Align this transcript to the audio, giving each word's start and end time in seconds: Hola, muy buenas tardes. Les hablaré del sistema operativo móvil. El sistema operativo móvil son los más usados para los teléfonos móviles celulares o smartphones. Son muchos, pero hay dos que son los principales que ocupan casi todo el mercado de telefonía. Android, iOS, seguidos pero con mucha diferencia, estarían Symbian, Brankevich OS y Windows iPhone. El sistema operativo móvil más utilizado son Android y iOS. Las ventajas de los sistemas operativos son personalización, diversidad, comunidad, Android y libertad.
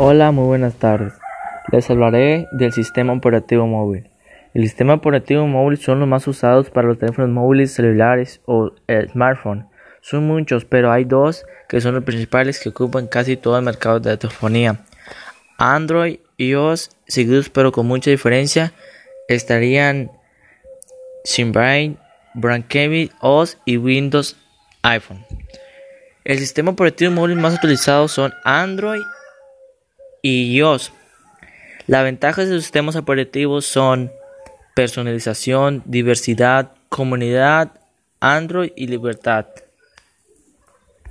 Hola, 0.00 0.30
muy 0.30 0.44
buenas 0.44 0.76
tardes. 0.76 1.14
Les 1.72 1.90
hablaré 1.90 2.46
del 2.52 2.72
sistema 2.72 3.12
operativo 3.12 3.66
móvil. 3.66 4.08
El 4.54 4.62
sistema 4.62 4.94
operativo 4.94 5.44
móvil 5.48 5.76
son 5.76 5.98
los 5.98 6.08
más 6.08 6.28
usados 6.28 6.70
para 6.70 6.86
los 6.86 7.00
teléfonos 7.00 7.30
móviles 7.30 7.74
celulares 7.74 8.40
o 8.46 8.70
smartphones. 9.10 9.64
Son 10.00 10.24
muchos, 10.24 10.64
pero 10.64 10.92
hay 10.92 11.02
dos 11.02 11.44
que 11.68 11.80
son 11.80 11.96
los 11.96 12.04
principales 12.04 12.60
que 12.60 12.68
ocupan 12.68 13.08
casi 13.08 13.36
todo 13.36 13.58
el 13.58 13.64
mercado 13.64 13.98
de 13.98 14.16
telefonía. 14.16 14.76
Android, 15.58 16.20
iOS, 16.36 16.90
seguidos 17.08 17.50
pero 17.50 17.72
con 17.72 17.88
mucha 17.88 18.12
diferencia, 18.12 18.72
estarían 19.26 20.12
Symbian, 21.24 21.98
Brankevich 22.34 23.10
OS 23.20 23.58
y 23.64 23.78
Windows 23.78 24.36
iPhone. 24.82 25.26
El 26.22 26.38
sistema 26.38 26.70
operativo 26.70 27.10
móvil 27.10 27.34
más 27.34 27.54
utilizado 27.54 28.06
son 28.06 28.32
Android 28.44 29.02
y 30.22 30.56
iOS. 30.56 30.92
Las 31.86 32.04
ventajas 32.04 32.48
de 32.48 32.54
los 32.54 32.64
sistemas 32.64 32.96
operativos 32.96 33.64
son 33.64 34.10
personalización, 34.74 35.82
diversidad, 35.86 36.72
comunidad, 36.88 37.72
Android 38.20 38.72
y 38.76 38.88
libertad. 38.88 39.46